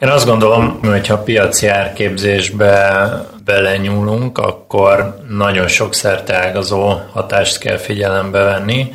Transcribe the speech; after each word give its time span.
Én 0.00 0.08
azt 0.08 0.26
gondolom, 0.26 0.78
hogy 0.82 1.06
ha 1.06 1.18
piaci 1.18 1.66
árképzésbe 1.66 3.08
belenyúlunk, 3.44 4.38
akkor 4.38 5.16
nagyon 5.28 5.68
sok 5.68 5.94
szerteágazó 5.94 6.92
hatást 7.12 7.58
kell 7.58 7.76
figyelembe 7.76 8.42
venni. 8.42 8.92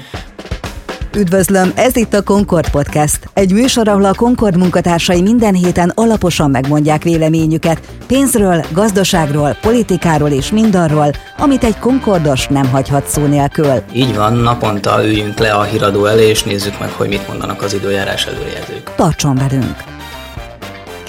Üdvözlöm, 1.16 1.72
ez 1.76 1.96
itt 1.96 2.14
a 2.14 2.24
Concord 2.24 2.70
Podcast. 2.70 3.30
Egy 3.34 3.54
műsor, 3.54 3.88
ahol 3.88 4.06
a 4.06 4.14
Concord 4.14 4.58
munkatársai 4.58 5.22
minden 5.22 5.54
héten 5.54 5.92
alaposan 5.96 6.50
megmondják 6.50 7.04
véleményüket 7.04 7.80
pénzről, 8.08 8.66
gazdaságról, 8.72 9.58
politikáról 9.62 10.30
és 10.30 10.52
mindarról, 10.52 11.12
amit 11.38 11.64
egy 11.64 11.78
Concordos 11.78 12.48
nem 12.48 12.70
hagyhat 12.70 13.08
szó 13.08 13.26
nélkül. 13.26 13.84
Így 13.94 14.16
van, 14.16 14.34
naponta 14.34 15.06
üljünk 15.06 15.38
le 15.38 15.52
a 15.52 15.64
híradó 15.64 16.06
elé, 16.06 16.28
és 16.28 16.44
nézzük 16.44 16.80
meg, 16.80 16.90
hogy 16.90 17.08
mit 17.08 17.28
mondanak 17.28 17.62
az 17.62 17.74
időjárás 17.74 18.26
előrejelzők. 18.26 18.94
Tartson 18.96 19.36
velünk! 19.36 19.99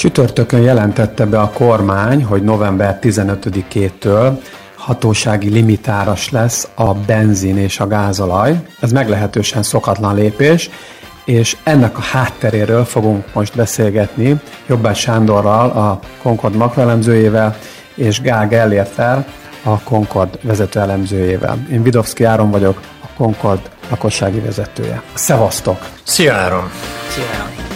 Csütörtökön 0.01 0.61
jelentette 0.61 1.27
be 1.27 1.41
a 1.41 1.51
kormány, 1.51 2.25
hogy 2.25 2.43
november 2.43 2.99
15-től 3.03 4.39
hatósági 4.77 5.49
limitáras 5.49 6.31
lesz 6.31 6.69
a 6.75 6.95
benzin 6.95 7.59
és 7.59 7.81
a 7.81 7.87
gázolaj. 7.87 8.61
Ez 8.81 8.93
meglehetősen 8.93 9.63
szokatlan 9.63 10.15
lépés, 10.15 10.71
és 11.25 11.57
ennek 11.63 11.99
a 11.99 12.01
hátteréről 12.01 12.85
fogunk 12.85 13.25
most 13.35 13.57
beszélgetni 13.57 14.41
Jobbás 14.67 14.99
Sándorral, 14.99 15.71
a 15.71 16.01
Concord 16.23 16.57
makroelemzőjével, 16.57 17.57
és 17.95 18.21
Gál 18.21 18.49
Gellértel, 18.49 19.27
a 19.63 19.81
Concord 19.81 20.39
vezető 20.43 20.81
elemzőjével. 20.81 21.67
Én 21.71 21.83
Vidovszki 21.83 22.25
Áron 22.25 22.51
vagyok, 22.51 22.81
a 23.03 23.07
Concord 23.17 23.71
lakossági 23.91 24.39
vezetője. 24.39 25.03
Szevasztok! 25.15 25.89
Szia 26.03 26.35
Áron! 26.35 26.71
Szia 27.09 27.25
Áron! 27.35 27.70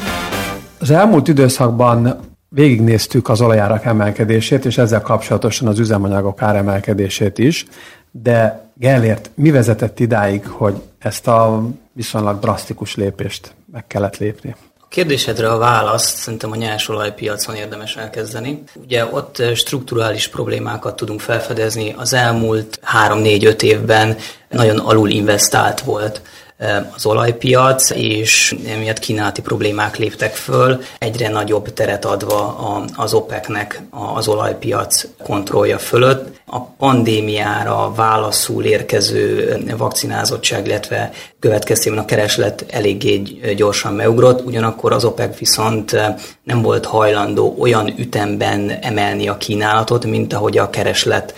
Az 0.84 0.90
elmúlt 0.90 1.28
időszakban 1.28 2.20
végignéztük 2.48 3.28
az 3.28 3.40
olajárak 3.40 3.84
emelkedését, 3.84 4.64
és 4.64 4.78
ezzel 4.78 5.00
kapcsolatosan 5.00 5.68
az 5.68 5.78
üzemanyagok 5.78 6.42
áremelkedését 6.42 7.38
is, 7.38 7.64
de 8.10 8.68
Gellért 8.74 9.30
mi 9.34 9.50
vezetett 9.50 10.00
idáig, 10.00 10.46
hogy 10.46 10.74
ezt 10.98 11.28
a 11.28 11.68
viszonylag 11.92 12.38
drasztikus 12.38 12.94
lépést 12.94 13.54
meg 13.72 13.86
kellett 13.86 14.16
lépni? 14.18 14.54
A 14.80 14.86
kérdésedre 14.88 15.50
a 15.50 15.58
választ 15.58 16.16
szerintem 16.16 16.50
a 16.50 16.56
nyersolajpiacon 16.56 17.54
érdemes 17.54 17.96
elkezdeni. 17.96 18.62
Ugye 18.74 19.04
ott 19.10 19.42
strukturális 19.54 20.28
problémákat 20.28 20.96
tudunk 20.96 21.20
felfedezni. 21.20 21.94
Az 21.96 22.12
elmúlt 22.12 22.80
3-4-5 23.08 23.62
évben 23.62 24.16
nagyon 24.48 24.78
alul 24.78 25.08
investált 25.08 25.80
volt 25.80 26.22
az 26.94 27.06
olajpiac, 27.06 27.90
és 27.90 28.56
emiatt 28.68 28.98
kínálati 28.98 29.40
problémák 29.40 29.96
léptek 29.96 30.34
föl, 30.34 30.82
egyre 30.98 31.28
nagyobb 31.28 31.72
teret 31.72 32.04
adva 32.04 32.56
az 32.96 33.14
OPEC-nek 33.14 33.82
az 34.14 34.28
olajpiac 34.28 35.04
kontrollja 35.22 35.78
fölött. 35.78 36.42
A 36.46 36.60
pandémiára 36.60 37.92
válaszul 37.94 38.64
érkező 38.64 39.56
vakcinázottság, 39.76 40.66
illetve 40.66 41.10
következtében 41.38 41.98
a 41.98 42.04
kereslet 42.04 42.64
eléggé 42.70 43.22
gyorsan 43.56 43.94
meugrott, 43.94 44.46
ugyanakkor 44.46 44.92
az 44.92 45.04
OPEC 45.04 45.38
viszont 45.38 45.92
nem 46.42 46.62
volt 46.62 46.86
hajlandó 46.86 47.56
olyan 47.58 47.94
ütemben 47.98 48.70
emelni 48.70 49.28
a 49.28 49.36
kínálatot, 49.36 50.04
mint 50.04 50.32
ahogy 50.32 50.58
a 50.58 50.70
kereslet 50.70 51.34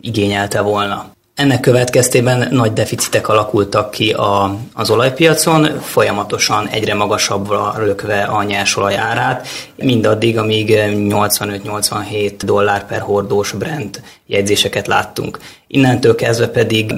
igényelte 0.00 0.60
volna. 0.60 1.18
Ennek 1.40 1.60
következtében 1.60 2.48
nagy 2.50 2.72
deficitek 2.72 3.28
alakultak 3.28 3.90
ki 3.90 4.10
a, 4.10 4.56
az 4.74 4.90
olajpiacon, 4.90 5.80
folyamatosan 5.80 6.68
egyre 6.68 6.94
magasabbra 6.94 7.74
lökve 7.78 8.22
a 8.22 8.42
nyersolaj 8.42 8.96
árát, 8.96 9.46
mindaddig, 9.76 10.38
amíg 10.38 10.70
85-87 10.70 12.32
dollár 12.44 12.86
per 12.86 13.00
hordós 13.00 13.52
Brent 13.52 14.02
jegyzéseket 14.26 14.86
láttunk. 14.86 15.38
Innentől 15.66 16.14
kezdve 16.14 16.48
pedig 16.48 16.92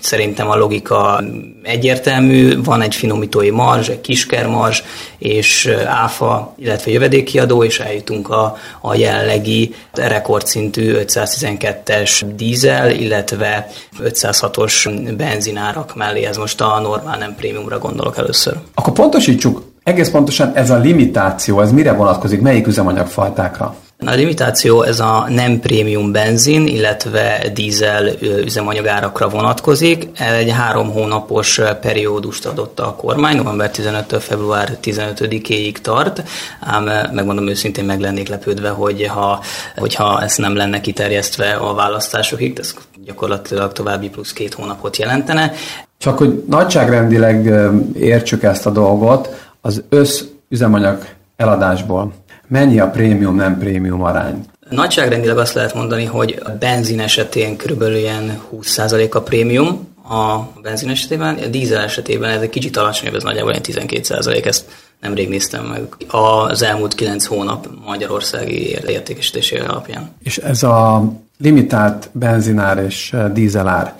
Szerintem 0.00 0.50
a 0.50 0.56
logika 0.56 1.22
egyértelmű, 1.62 2.62
van 2.62 2.82
egy 2.82 2.94
finomítói 2.94 3.50
marzs, 3.50 3.88
egy 3.88 4.00
kisker 4.00 4.46
marzs, 4.46 4.82
és 5.18 5.70
áfa, 5.86 6.54
illetve 6.58 6.90
jövedékiadó, 6.90 7.64
és 7.64 7.80
eljutunk 7.80 8.30
a, 8.30 8.56
a 8.80 8.94
jelenlegi 8.94 9.74
rekordszintű 9.92 10.94
512-es 10.96 12.22
dízel, 12.36 12.90
illetve 12.90 13.68
506-os 14.02 15.12
benzinárak 15.16 15.94
mellé. 15.94 16.24
Ez 16.24 16.36
most 16.36 16.60
a 16.60 16.80
normál 16.80 17.18
nem 17.18 17.34
prémiumra 17.34 17.78
gondolok 17.78 18.18
először. 18.18 18.54
Akkor 18.74 18.92
pontosítsuk, 18.92 19.62
egész 19.82 20.10
pontosan 20.10 20.52
ez 20.54 20.70
a 20.70 20.76
limitáció, 20.76 21.60
ez 21.60 21.72
mire 21.72 21.92
vonatkozik, 21.92 22.40
melyik 22.40 22.66
üzemanyagfajtákra? 22.66 23.74
A 24.04 24.14
limitáció 24.14 24.82
ez 24.82 25.00
a 25.00 25.26
nem 25.28 25.60
prémium 25.60 26.12
benzin, 26.12 26.66
illetve 26.66 27.48
dízel 27.54 28.08
üzemanyagárakra 28.20 29.28
vonatkozik. 29.28 30.08
Egy 30.38 30.50
három 30.50 30.92
hónapos 30.92 31.60
periódust 31.80 32.46
adott 32.46 32.80
a 32.80 32.94
kormány, 32.94 33.36
november 33.36 33.70
15 33.70 34.22
február 34.22 34.78
15-éig 34.82 35.72
tart, 35.72 36.22
ám 36.60 36.84
megmondom 37.12 37.48
őszintén 37.48 37.84
meg 37.84 38.00
lennék 38.00 38.28
lepődve, 38.28 38.68
hogyha, 38.68 39.42
hogyha 39.76 40.22
ezt 40.22 40.38
nem 40.38 40.56
lenne 40.56 40.80
kiterjesztve 40.80 41.52
a 41.52 41.74
választásokig, 41.74 42.58
ez 42.58 42.74
gyakorlatilag 43.04 43.72
további 43.72 44.08
plusz 44.08 44.32
két 44.32 44.54
hónapot 44.54 44.96
jelentene. 44.96 45.52
Csak 45.98 46.18
hogy 46.18 46.44
nagyságrendileg 46.48 47.52
értsük 47.94 48.42
ezt 48.42 48.66
a 48.66 48.70
dolgot, 48.70 49.28
az 49.60 49.82
össz 49.88 50.22
üzemanyag 50.48 51.06
eladásból 51.36 52.12
Mennyi 52.48 52.80
a 52.80 52.90
prémium, 52.90 53.34
nem 53.34 53.58
prémium 53.58 54.02
arány? 54.02 54.44
Nagyságrendileg 54.70 55.38
azt 55.38 55.54
lehet 55.54 55.74
mondani, 55.74 56.04
hogy 56.04 56.40
a 56.44 56.50
benzin 56.50 57.00
esetén 57.00 57.56
körülbelül 57.56 57.96
ilyen 57.96 58.40
20% 58.52 59.10
a 59.10 59.20
prémium, 59.20 59.94
a 60.08 60.38
benzin 60.62 60.88
esetében, 60.90 61.34
a 61.34 61.46
dízel 61.46 61.82
esetében 61.82 62.30
ez 62.30 62.40
egy 62.40 62.50
kicsit 62.50 62.76
alacsonyabb, 62.76 63.14
ez 63.14 63.22
nagyjából 63.22 63.50
ilyen 63.50 63.88
12%, 63.88 64.46
ezt 64.46 64.64
nemrég 65.00 65.28
néztem 65.28 65.64
meg 65.64 65.82
az 66.08 66.62
elmúlt 66.62 66.94
9 66.94 67.26
hónap 67.26 67.68
magyarországi 67.84 68.70
értékesítési 68.70 69.56
alapján. 69.56 70.10
És 70.22 70.38
ez 70.38 70.62
a 70.62 71.12
limitált 71.38 72.08
benzinár 72.12 72.78
és 72.78 73.16
dízelár, 73.32 73.94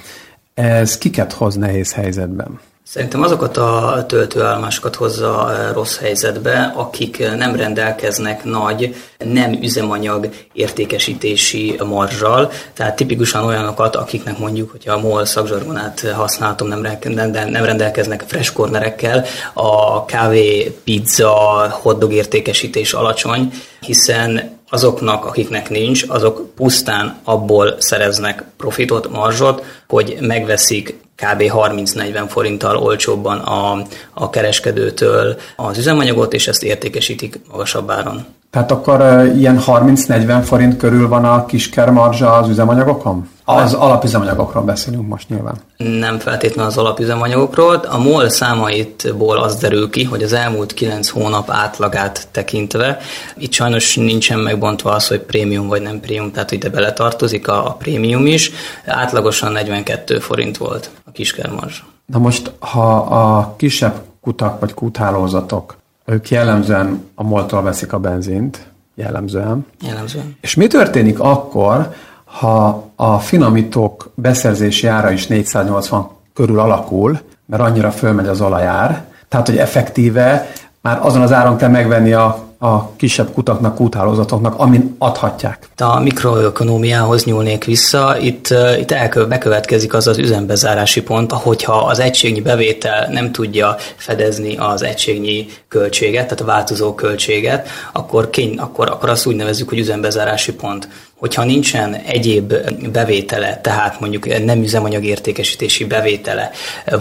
ez 0.55 0.99
kiket 0.99 1.33
hoz 1.33 1.55
nehéz 1.55 1.93
helyzetben? 1.93 2.61
Szerintem 2.89 3.23
azokat 3.23 3.57
a 3.57 4.05
töltőállomásokat 4.09 4.95
hozza 4.95 5.53
rossz 5.73 5.99
helyzetbe, 5.99 6.73
akik 6.77 7.35
nem 7.37 7.57
rendelkeznek 7.57 8.45
nagy 8.45 8.95
nem 9.19 9.53
üzemanyag 9.53 10.29
értékesítési 10.53 11.79
marzsal, 11.85 12.51
tehát 12.75 12.97
tipikusan 12.97 13.45
olyanokat, 13.45 13.97
akiknek 13.97 14.39
mondjuk, 14.39 14.71
hogyha 14.71 14.93
a 14.93 15.01
MOL 15.01 15.25
szakzsargonát 15.25 16.01
használtam, 16.01 16.69
nem, 16.69 17.31
nem 17.31 17.65
rendelkeznek 17.65 18.25
fresh 18.27 18.53
cornerekkel, 18.53 19.25
a 19.55 20.05
kávé, 20.05 20.77
pizza, 20.85 21.31
hotdog 21.71 22.13
értékesítés 22.13 22.93
alacsony, 22.93 23.53
hiszen 23.81 24.59
azoknak, 24.71 25.25
akiknek 25.25 25.71
nincs, 25.71 26.05
azok 26.09 26.55
pusztán 26.55 27.19
abból 27.25 27.77
szereznek 27.79 28.45
profitot, 28.57 29.11
marzsot, 29.11 29.65
hogy 29.87 30.17
megveszik 30.21 31.05
kb. 31.17 31.43
30-40 31.43 32.25
forinttal 32.29 32.77
olcsóbban 32.77 33.39
a, 33.39 33.83
a 34.13 34.31
kereskedőtől 34.31 35.37
az 35.57 35.79
üzemanyagot, 35.79 36.33
és 36.33 36.49
ezt 36.49 36.63
értékesítik 36.63 37.39
magasabb 37.51 37.91
áron. 37.91 38.27
Tehát 38.51 38.71
akkor 38.71 39.31
ilyen 39.37 39.61
30-40 39.67 40.43
forint 40.45 40.77
körül 40.77 41.09
van 41.09 41.25
a 41.25 41.47
kisker 41.47 41.91
marzsa 41.91 42.33
az 42.33 42.49
üzemanyagokon? 42.49 43.29
Az 43.45 43.75
alapüzemanyagokról 43.75 44.63
beszélünk 44.63 45.09
most 45.09 45.29
nyilván. 45.29 45.57
Nem 45.77 46.19
feltétlenül 46.19 46.71
az 46.71 46.79
alapüzemanyagokról. 46.79 47.75
A 47.75 47.99
MOL 47.99 48.29
számaitból 48.29 49.39
az 49.39 49.57
derül 49.57 49.91
ki, 49.91 50.05
hogy 50.05 50.23
az 50.23 50.33
elmúlt 50.33 50.75
9 50.75 51.09
hónap 51.09 51.51
átlagát 51.51 52.29
tekintve, 52.31 52.99
itt 53.37 53.53
sajnos 53.53 53.97
nincsen 53.97 54.39
megbontva 54.39 54.91
az, 54.91 55.09
hogy 55.09 55.21
prémium 55.21 55.69
vagy 55.69 55.83
nem 55.83 56.01
prémium, 56.01 56.33
tehát 56.33 56.51
ide 56.51 56.69
beletartozik 56.69 57.49
a, 57.49 57.67
a 57.67 57.73
prémium 57.73 58.27
is. 58.27 58.51
Átlagosan 58.87 59.53
42 59.53 60.19
forint 60.19 60.57
volt 60.57 60.91
a 61.05 61.11
kiskermarzs. 61.11 61.83
Na 62.07 62.19
most, 62.19 62.53
ha 62.59 62.97
a 62.97 63.55
kisebb 63.57 63.95
kutak 64.21 64.61
vagy 64.61 64.75
kuthálózatok, 64.75 65.77
ők 66.07 66.31
jellemzően 66.31 67.05
a 67.15 67.23
moltól 67.23 67.63
veszik 67.63 67.93
a 67.93 67.99
benzint, 67.99 68.67
jellemzően. 68.95 69.67
Jellemzően. 69.81 70.37
És 70.41 70.55
mi 70.55 70.67
történik 70.67 71.21
akkor, 71.21 71.95
ha 72.25 72.91
a 72.97 73.19
finomítók 73.19 74.11
beszerzési 74.15 74.87
ára 74.87 75.11
is 75.11 75.27
480 75.27 76.09
körül 76.35 76.59
alakul, 76.59 77.21
mert 77.47 77.63
annyira 77.63 77.91
fölmegy 77.91 78.27
az 78.27 78.41
olajár, 78.41 79.05
tehát 79.29 79.47
hogy 79.47 79.57
effektíve 79.57 80.53
már 80.81 80.99
azon 81.03 81.23
az 81.23 81.33
áron 81.33 81.57
kell 81.57 81.69
megvenni 81.69 82.13
a 82.13 82.46
a 82.59 82.91
kisebb 82.97 83.33
kutaknak, 83.33 83.75
kúthálózatoknak, 83.75 84.59
amin 84.59 84.95
adhatják. 84.99 85.69
A 85.77 86.01
mikroökonómiához 86.01 87.25
nyúlnék 87.25 87.65
vissza. 87.65 88.19
Itt, 88.19 88.55
itt 88.79 88.91
elkö, 88.91 89.27
bekövetkezik 89.27 89.95
az 89.95 90.07
az 90.07 90.19
üzembezárási 90.19 91.03
pont, 91.03 91.33
hogyha 91.33 91.73
az 91.73 91.99
egységnyi 91.99 92.41
bevétel 92.41 93.09
nem 93.11 93.33
tudja 93.33 93.77
fedezni 93.97 94.57
az 94.57 94.83
egységnyi 94.83 95.47
költséget, 95.69 96.23
tehát 96.23 96.41
a 96.41 96.45
változó 96.45 96.95
költséget, 96.95 97.69
akkor, 97.93 98.31
kény, 98.31 98.59
akkor, 98.59 98.91
akkor 98.91 99.09
azt 99.09 99.27
úgy 99.27 99.37
nevezzük, 99.37 99.69
hogy 99.69 99.79
üzembezárási 99.79 100.53
pont 100.53 100.89
hogyha 101.19 101.45
nincsen 101.45 101.95
egyéb 101.95 102.55
bevétele, 102.93 103.61
tehát 103.63 104.01
mondjuk 104.01 104.45
nem 104.45 104.63
üzemanyag 104.63 105.05
értékesítési 105.05 105.85
bevétele, 105.85 106.51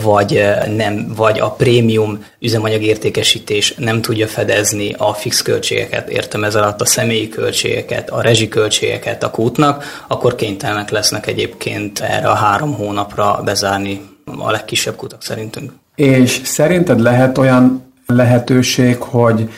vagy, 0.02 0.44
nem, 0.76 1.14
vagy 1.16 1.40
a 1.40 1.52
prémium 1.52 2.26
üzemanyag 2.40 2.82
értékesítés 2.82 3.74
nem 3.78 4.02
tudja 4.02 4.28
fedezni 4.28 4.96
a 4.98 5.14
fix 5.14 5.42
költségeket, 5.42 6.10
értem 6.10 6.44
ez 6.44 6.56
alatt 6.56 6.82
a 6.82 6.86
személyi 6.86 7.30
költségeket, 7.30 8.10
a 8.10 8.22
rezsiköltségeket 8.22 9.24
a 9.24 9.32
kútnak, 9.32 10.04
akkor 10.08 10.36
kénytelenek 10.36 10.90
lesznek 10.90 11.28
egyébként 11.28 12.00
erre 12.00 12.30
a 12.30 12.34
három 12.34 12.74
hónapra 12.74 13.42
bezárni 13.44 14.02
a 14.38 14.52
legkisebb 14.52 14.96
kutak 14.96 15.24
szerintünk. 15.24 15.72
És 15.96 16.42
szerinted 16.44 17.00
lehet 17.00 17.38
olyan 17.38 17.94
lehetőség, 18.08 18.98
hogy, 18.98 19.50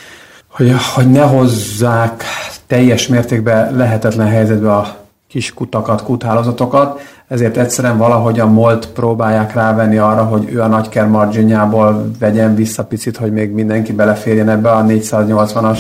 hogy, 0.48 0.72
hogy 0.94 1.12
ne 1.12 1.22
hozzák 1.22 2.24
teljes 2.68 3.08
mértékben 3.08 3.76
lehetetlen 3.76 4.28
helyzetbe 4.28 4.76
a 4.76 4.96
kis 5.28 5.54
kutakat, 5.54 6.04
kuthálózatokat, 6.04 7.00
ezért 7.28 7.58
egyszerűen 7.58 7.98
valahogy 7.98 8.40
a 8.40 8.46
molt 8.46 8.88
próbálják 8.88 9.54
rávenni 9.54 9.98
arra, 9.98 10.24
hogy 10.24 10.50
ő 10.52 10.62
a 10.62 10.68
nagyker 10.68 11.08
marginjából 11.08 12.12
vegyen 12.20 12.56
vissza 12.56 12.84
picit, 12.84 13.18
hogy 13.18 13.32
még 13.32 13.52
mindenki 13.52 13.94
beleférjen 13.94 14.50
ebbe 14.50 14.72
a 14.72 14.84
480-as 14.84 15.80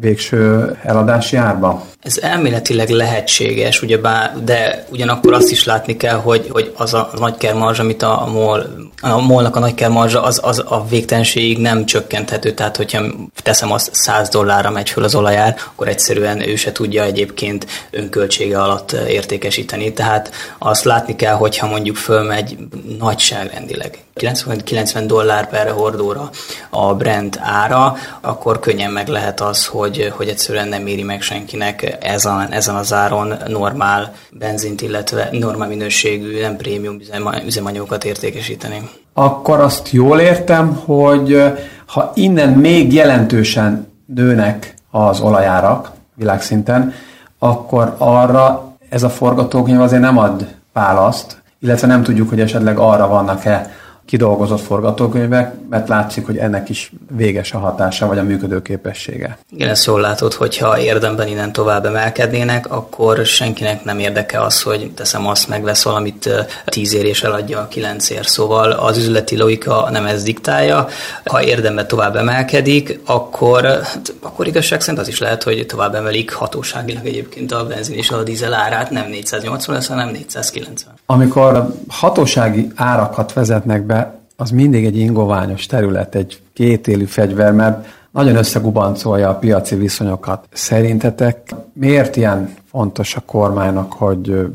végső 0.00 0.76
eladási 0.82 1.36
árba? 1.36 1.86
Ez 2.00 2.18
elméletileg 2.18 2.88
lehetséges, 2.88 3.82
ugyebár, 3.82 4.44
de 4.44 4.86
ugyanakkor 4.90 5.32
azt 5.32 5.50
is 5.50 5.64
látni 5.64 5.96
kell, 5.96 6.16
hogy, 6.16 6.48
hogy 6.50 6.72
az 6.76 6.94
a 6.94 7.10
nagy 7.18 7.36
kermarzs, 7.36 7.78
amit 7.78 8.02
a 8.02 8.28
MOL, 8.32 8.90
a 9.00 9.20
MOL-nak 9.20 9.56
a 9.56 9.58
nagy 9.58 9.74
kermarzsa, 9.74 10.22
az, 10.22 10.40
az 10.42 10.62
a 10.66 10.86
végtelenségig 10.88 11.58
nem 11.58 11.84
csökkenthető, 11.84 12.52
tehát 12.52 12.76
hogyha 12.76 13.02
teszem 13.42 13.72
azt 13.72 13.94
100 13.94 14.28
dollárra 14.28 14.70
megy 14.70 14.90
föl 14.90 15.04
az 15.04 15.14
olajár, 15.14 15.56
akkor 15.72 15.88
egyszerűen 15.88 16.48
ő 16.48 16.56
se 16.56 16.72
tudja 16.72 17.02
egyébként 17.02 17.66
önköltsége 17.90 18.62
alatt 18.62 18.92
értékesíteni. 18.92 19.92
Tehát 19.92 20.30
azt 20.58 20.84
látni 20.84 21.16
kell, 21.16 21.34
hogyha 21.34 21.66
mondjuk 21.66 21.96
fölmegy 21.96 22.56
nagyságrendileg 22.98 24.05
90 24.16 25.06
dollár 25.06 25.48
per 25.48 25.70
hordóra 25.70 26.30
a 26.70 26.94
brand 26.94 27.38
ára, 27.40 27.96
akkor 28.20 28.60
könnyen 28.60 28.90
meg 28.90 29.08
lehet 29.08 29.40
az, 29.40 29.66
hogy, 29.66 30.12
hogy 30.16 30.28
egyszerűen 30.28 30.68
nem 30.68 30.86
éri 30.86 31.02
meg 31.02 31.22
senkinek 31.22 31.96
ezen, 32.00 32.48
ezen 32.50 32.74
az 32.74 32.92
áron 32.92 33.34
normál 33.46 34.14
benzint, 34.30 34.82
illetve 34.82 35.28
normál 35.32 35.68
minőségű, 35.68 36.40
nem 36.40 36.56
prémium 36.56 36.98
üzemanyagokat 37.46 38.04
értékesíteni. 38.04 38.90
Akkor 39.12 39.60
azt 39.60 39.90
jól 39.90 40.20
értem, 40.20 40.74
hogy 40.84 41.42
ha 41.86 42.12
innen 42.14 42.48
még 42.48 42.92
jelentősen 42.92 43.92
nőnek 44.06 44.74
az 44.90 45.20
olajárak 45.20 45.90
világszinten, 46.14 46.94
akkor 47.38 47.94
arra 47.98 48.72
ez 48.88 49.02
a 49.02 49.10
forgatókönyv 49.10 49.80
azért 49.80 50.02
nem 50.02 50.18
ad 50.18 50.46
választ, 50.72 51.42
illetve 51.60 51.86
nem 51.86 52.02
tudjuk, 52.02 52.28
hogy 52.28 52.40
esetleg 52.40 52.78
arra 52.78 53.08
vannak-e 53.08 53.70
kidolgozott 54.06 54.60
forgatókönyvek, 54.60 55.54
mert 55.70 55.88
látszik, 55.88 56.26
hogy 56.26 56.36
ennek 56.36 56.68
is 56.68 56.92
véges 57.16 57.52
a 57.52 57.58
hatása, 57.58 58.06
vagy 58.06 58.18
a 58.18 58.22
működőképessége. 58.22 59.38
Igen, 59.52 59.68
ezt 59.68 59.84
jól 59.84 60.00
látod, 60.00 60.32
hogyha 60.34 60.78
érdemben 60.78 61.28
innen 61.28 61.52
tovább 61.52 61.84
emelkednének, 61.84 62.70
akkor 62.70 63.24
senkinek 63.24 63.84
nem 63.84 63.98
érdeke 63.98 64.40
az, 64.40 64.62
hogy 64.62 64.90
teszem 64.94 65.26
azt 65.26 65.48
megvesz 65.48 65.82
valamit 65.82 66.30
tízér 66.64 67.04
és 67.04 67.22
eladja 67.22 67.58
a 67.60 67.68
kilencér. 67.68 68.26
Szóval 68.26 68.70
az 68.70 68.98
üzleti 68.98 69.36
logika 69.36 69.88
nem 69.90 70.06
ez 70.06 70.22
diktálja. 70.22 70.86
Ha 71.24 71.42
érdemben 71.42 71.86
tovább 71.86 72.16
emelkedik, 72.16 73.00
akkor, 73.04 73.80
akkor 74.22 74.46
igazság 74.46 74.80
szerint 74.80 75.02
az 75.02 75.08
is 75.08 75.18
lehet, 75.18 75.42
hogy 75.42 75.66
tovább 75.66 75.94
emelik 75.94 76.32
hatóságilag 76.32 77.06
egyébként 77.06 77.52
a 77.52 77.66
benzin 77.66 77.96
és 77.96 78.10
a 78.10 78.22
dízel 78.22 78.54
árát, 78.54 78.90
nem 78.90 79.08
480 79.08 79.74
lesz, 79.74 79.86
hanem 79.86 80.08
490. 80.08 80.94
Amikor 81.06 81.74
hatósági 81.88 82.68
árakat 82.74 83.32
vezetnek 83.32 83.82
be, 83.82 83.95
az 84.36 84.50
mindig 84.50 84.84
egy 84.84 84.98
ingoványos 84.98 85.66
terület, 85.66 86.14
egy 86.14 86.38
kétélű 86.52 87.04
fegyver, 87.04 87.52
mert 87.52 87.86
nagyon 88.10 88.36
összegubancolja 88.36 89.28
a 89.28 89.34
piaci 89.34 89.74
viszonyokat. 89.74 90.48
Szerintetek 90.52 91.54
miért 91.72 92.16
ilyen 92.16 92.54
fontos 92.70 93.14
a 93.14 93.20
kormánynak, 93.20 93.92
hogy 93.92 94.46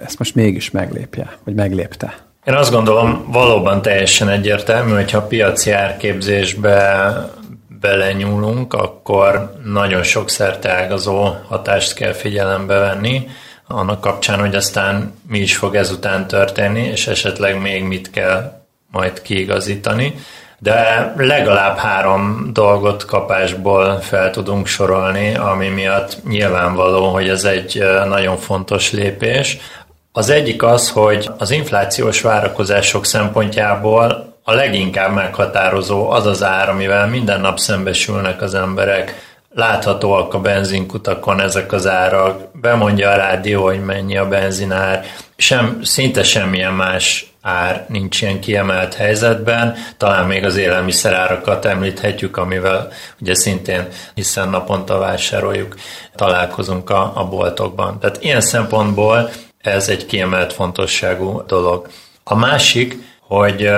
ezt 0.00 0.18
most 0.18 0.34
mégis 0.34 0.70
meglépje, 0.70 1.36
vagy 1.44 1.54
meglépte? 1.54 2.18
Én 2.44 2.54
azt 2.54 2.72
gondolom, 2.72 3.24
valóban 3.30 3.82
teljesen 3.82 4.28
egyértelmű, 4.28 4.92
hogyha 4.92 5.18
a 5.18 5.26
piaci 5.26 5.70
árképzésbe 5.70 7.12
belenyúlunk, 7.80 8.74
akkor 8.74 9.52
nagyon 9.64 10.02
sok 10.02 10.28
ágazó 10.62 11.26
hatást 11.48 11.94
kell 11.94 12.12
figyelembe 12.12 12.78
venni, 12.78 13.26
annak 13.66 14.00
kapcsán, 14.00 14.40
hogy 14.40 14.54
aztán 14.54 15.14
mi 15.28 15.38
is 15.38 15.56
fog 15.56 15.74
ezután 15.74 16.26
történni, 16.26 16.80
és 16.82 17.06
esetleg 17.06 17.60
még 17.60 17.84
mit 17.84 18.10
kell 18.10 18.57
majd 18.90 19.22
kiigazítani, 19.22 20.14
de 20.58 21.12
legalább 21.16 21.76
három 21.76 22.50
dolgot 22.52 23.04
kapásból 23.04 24.00
fel 24.00 24.30
tudunk 24.30 24.66
sorolni, 24.66 25.36
ami 25.36 25.68
miatt 25.68 26.16
nyilvánvaló, 26.28 27.08
hogy 27.12 27.28
ez 27.28 27.44
egy 27.44 27.82
nagyon 28.08 28.36
fontos 28.36 28.92
lépés. 28.92 29.58
Az 30.12 30.30
egyik 30.30 30.62
az, 30.62 30.90
hogy 30.90 31.30
az 31.38 31.50
inflációs 31.50 32.20
várakozások 32.20 33.06
szempontjából 33.06 34.36
a 34.42 34.52
leginkább 34.52 35.14
meghatározó 35.14 36.10
az 36.10 36.26
az 36.26 36.42
ár, 36.42 36.68
amivel 36.68 37.06
minden 37.06 37.40
nap 37.40 37.58
szembesülnek 37.58 38.42
az 38.42 38.54
emberek. 38.54 39.26
Láthatóak 39.54 40.34
a 40.34 40.40
benzinkutakon 40.40 41.40
ezek 41.40 41.72
az 41.72 41.86
árak, 41.86 42.60
bemondja 42.60 43.10
a 43.10 43.16
rádió, 43.16 43.64
hogy 43.64 43.84
mennyi 43.84 44.16
a 44.16 44.28
benzinár, 44.28 45.04
sem, 45.36 45.78
szinte 45.82 46.22
semmilyen 46.22 46.72
más 46.72 47.32
ár 47.48 47.84
nincs 47.88 48.22
ilyen 48.22 48.40
kiemelt 48.40 48.94
helyzetben, 48.94 49.74
talán 49.96 50.26
még 50.26 50.44
az 50.44 50.56
élelmiszerárakat 50.56 51.64
említhetjük, 51.64 52.36
amivel 52.36 52.92
ugye 53.20 53.34
szintén 53.34 53.86
hiszen 54.14 54.48
naponta 54.48 54.98
vásároljuk, 54.98 55.76
találkozunk 56.14 56.90
a, 56.90 57.12
a 57.14 57.24
boltokban. 57.24 57.98
Tehát 57.98 58.22
ilyen 58.22 58.40
szempontból 58.40 59.30
ez 59.58 59.88
egy 59.88 60.06
kiemelt 60.06 60.52
fontosságú 60.52 61.42
dolog. 61.46 61.88
A 62.24 62.34
másik, 62.34 62.96
hogy 63.20 63.70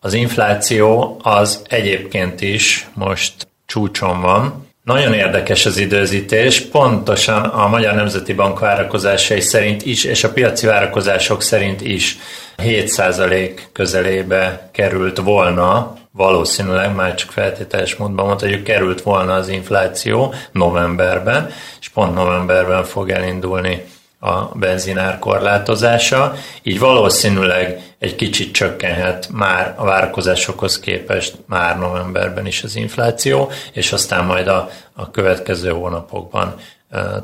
az 0.00 0.14
infláció 0.14 1.16
az 1.22 1.62
egyébként 1.68 2.40
is 2.40 2.88
most 2.94 3.48
csúcson 3.66 4.20
van, 4.20 4.65
nagyon 4.86 5.12
érdekes 5.12 5.66
az 5.66 5.76
időzítés, 5.76 6.60
pontosan 6.60 7.42
a 7.42 7.68
Magyar 7.68 7.94
Nemzeti 7.94 8.32
Bank 8.32 8.58
várakozásai 8.58 9.40
szerint 9.40 9.86
is, 9.86 10.04
és 10.04 10.24
a 10.24 10.32
piaci 10.32 10.66
várakozások 10.66 11.42
szerint 11.42 11.80
is 11.80 12.18
7% 12.58 13.60
közelébe 13.72 14.68
került 14.72 15.18
volna, 15.18 15.96
valószínűleg 16.12 16.94
már 16.94 17.14
csak 17.14 17.30
feltételes 17.30 17.96
módban 17.96 18.26
mondta, 18.26 18.48
hogy 18.48 18.62
került 18.62 19.02
volna 19.02 19.34
az 19.34 19.48
infláció 19.48 20.34
novemberben, 20.52 21.50
és 21.80 21.88
pont 21.88 22.14
novemberben 22.14 22.84
fog 22.84 23.10
elindulni 23.10 23.84
a 24.20 24.44
benzinár 24.44 25.18
korlátozása, 25.18 26.34
így 26.62 26.78
valószínűleg 26.78 27.94
egy 27.98 28.14
kicsit 28.14 28.52
csökkenhet 28.52 29.28
már 29.32 29.74
a 29.76 29.84
várakozásokhoz 29.84 30.80
képest 30.80 31.36
már 31.46 31.78
novemberben 31.78 32.46
is 32.46 32.62
az 32.62 32.76
infláció, 32.76 33.50
és 33.72 33.92
aztán 33.92 34.24
majd 34.24 34.48
a, 34.48 34.70
a 34.94 35.10
következő 35.10 35.70
hónapokban 35.70 36.54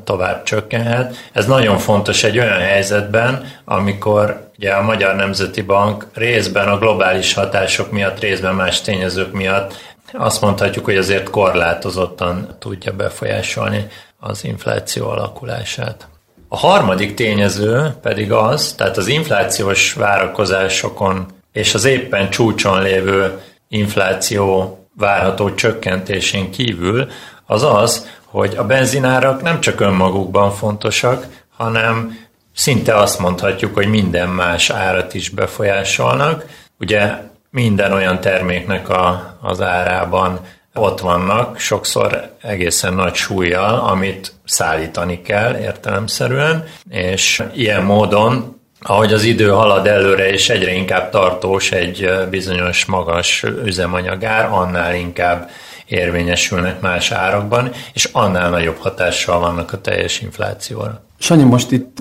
tovább 0.05 0.43
csökkenhet. 0.43 1.17
Ez 1.33 1.47
nagyon 1.47 1.79
fontos 1.79 2.25
egy 2.25 2.39
olyan 2.39 2.61
helyzetben, 2.61 3.53
amikor 3.65 4.51
ugye 4.59 4.73
a 4.73 4.83
Magyar 4.83 5.15
Nemzeti 5.15 5.63
Bank 5.63 6.07
részben 6.15 6.69
a 6.69 6.79
globális 6.79 7.35
hatások 7.35 7.91
miatt, 7.91 8.21
részben 8.21 8.55
más 8.55 8.81
tényezők 8.81 9.33
miatt 9.33 9.75
azt 10.13 10.41
mondhatjuk, 10.41 10.85
hogy 10.85 10.97
azért 10.97 11.31
korlátozottan 11.31 12.57
tudja 12.59 12.93
befolyásolni 12.93 13.87
az 14.21 14.45
infláció 14.45 15.09
alakulását. 15.09 16.07
A 16.54 16.56
harmadik 16.56 17.14
tényező 17.14 17.94
pedig 18.02 18.32
az, 18.32 18.75
tehát 18.76 18.97
az 18.97 19.06
inflációs 19.06 19.92
várakozásokon 19.92 21.26
és 21.52 21.75
az 21.75 21.85
éppen 21.85 22.30
csúcson 22.30 22.82
lévő 22.82 23.40
infláció 23.68 24.78
várható 24.97 25.54
csökkentésén 25.54 26.50
kívül 26.50 27.11
az 27.47 27.62
az, 27.62 28.09
hogy 28.25 28.54
a 28.56 28.66
benzinárak 28.66 29.42
nem 29.42 29.61
csak 29.61 29.80
önmagukban 29.80 30.50
fontosak, 30.50 31.26
hanem 31.56 32.18
szinte 32.54 32.94
azt 32.94 33.18
mondhatjuk, 33.18 33.75
hogy 33.75 33.87
minden 33.87 34.28
más 34.28 34.71
árat 34.71 35.14
is 35.14 35.28
befolyásolnak. 35.28 36.44
Ugye 36.80 37.12
minden 37.50 37.92
olyan 37.92 38.21
terméknek 38.21 38.88
a, 38.88 39.37
az 39.40 39.61
árában 39.61 40.40
ott 40.75 41.00
vannak, 41.00 41.59
sokszor 41.59 42.31
egészen 42.43 42.95
nagy 42.95 43.14
súlyjal, 43.14 43.79
amit 43.79 44.33
szállítani 44.45 45.23
kell 45.23 45.59
értelemszerűen, 45.59 46.64
és 46.91 47.43
ilyen 47.55 47.83
módon 47.83 48.61
ahogy 48.85 49.12
az 49.12 49.25
idő 49.25 49.49
halad 49.49 49.87
előre, 49.87 50.31
és 50.31 50.49
egyre 50.49 50.73
inkább 50.73 51.11
tartós 51.11 51.73
egy 51.73 52.11
bizonyos 52.31 52.85
magas 52.85 53.45
üzemanyagár, 53.64 54.49
annál 54.52 54.95
inkább 54.95 55.50
érvényesülnek 55.87 56.81
más 56.81 57.11
árakban, 57.11 57.71
és 57.93 58.09
annál 58.12 58.50
nagyobb 58.50 58.76
hatással 58.76 59.41
vannak 59.41 59.73
a 59.73 59.81
teljes 59.81 60.21
inflációra. 60.21 61.02
Sanyi, 61.19 61.43
most 61.43 61.71
itt 61.71 61.99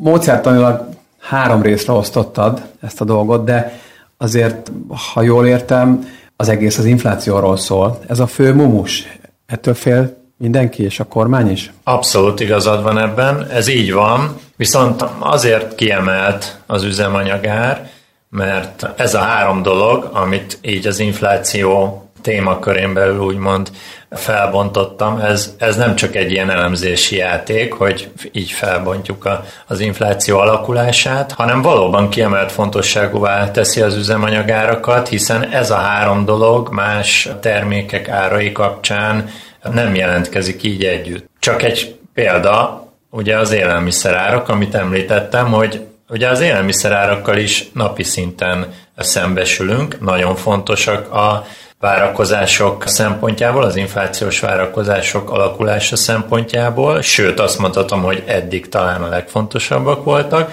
módszertanilag 0.00 0.88
három 1.20 1.62
részre 1.62 1.92
osztottad 1.92 2.62
ezt 2.80 3.00
a 3.00 3.04
dolgot, 3.04 3.44
de 3.44 3.80
azért, 4.16 4.70
ha 5.12 5.22
jól 5.22 5.46
értem, 5.46 6.08
az 6.42 6.48
egész 6.48 6.78
az 6.78 6.84
inflációról 6.84 7.56
szól. 7.56 7.98
Ez 8.08 8.18
a 8.18 8.26
fő 8.26 8.54
mumus. 8.54 9.06
Ettől 9.46 9.74
fél 9.74 10.16
mindenki 10.38 10.82
és 10.82 11.00
a 11.00 11.04
kormány 11.04 11.50
is? 11.50 11.72
Abszolút 11.84 12.40
igazad 12.40 12.82
van 12.82 12.98
ebben, 12.98 13.46
ez 13.50 13.68
így 13.68 13.92
van, 13.92 14.36
viszont 14.56 15.04
azért 15.18 15.74
kiemelt 15.74 16.60
az 16.66 16.82
üzemanyagár, 16.82 17.90
mert 18.28 18.86
ez 18.96 19.14
a 19.14 19.18
három 19.18 19.62
dolog, 19.62 20.10
amit 20.12 20.58
így 20.62 20.86
az 20.86 20.98
infláció 20.98 22.01
témakörén 22.22 22.94
belül 22.94 23.18
úgymond 23.18 23.70
felbontottam. 24.10 25.18
Ez, 25.18 25.54
ez 25.58 25.76
nem 25.76 25.96
csak 25.96 26.14
egy 26.14 26.30
ilyen 26.30 26.50
elemzési 26.50 27.16
játék, 27.16 27.72
hogy 27.72 28.10
így 28.32 28.50
felbontjuk 28.50 29.24
a, 29.24 29.44
az 29.66 29.80
infláció 29.80 30.38
alakulását, 30.38 31.32
hanem 31.32 31.62
valóban 31.62 32.08
kiemelt 32.08 32.52
fontosságúvá 32.52 33.50
teszi 33.50 33.80
az 33.80 33.96
üzemanyagárakat, 33.96 35.08
hiszen 35.08 35.48
ez 35.50 35.70
a 35.70 35.76
három 35.76 36.24
dolog 36.24 36.68
más 36.70 37.28
termékek 37.40 38.08
árai 38.08 38.52
kapcsán 38.52 39.28
nem 39.72 39.94
jelentkezik 39.94 40.62
így 40.62 40.84
együtt. 40.84 41.30
Csak 41.38 41.62
egy 41.62 41.94
példa, 42.14 42.86
ugye 43.10 43.38
az 43.38 43.52
élelmiszerárak, 43.52 44.48
amit 44.48 44.74
említettem, 44.74 45.52
hogy 45.52 45.80
ugye 46.08 46.28
az 46.28 46.40
élelmiszerárakkal 46.40 47.36
is 47.36 47.70
napi 47.72 48.02
szinten 48.02 48.72
szembesülünk, 48.96 50.00
nagyon 50.00 50.36
fontosak 50.36 51.12
a 51.12 51.46
várakozások 51.82 52.86
szempontjából, 52.86 53.62
az 53.62 53.76
inflációs 53.76 54.40
várakozások 54.40 55.30
alakulása 55.30 55.96
szempontjából, 55.96 57.00
sőt 57.00 57.40
azt 57.40 57.58
mondhatom, 57.58 58.02
hogy 58.02 58.22
eddig 58.26 58.68
talán 58.68 59.02
a 59.02 59.08
legfontosabbak 59.08 60.04
voltak, 60.04 60.52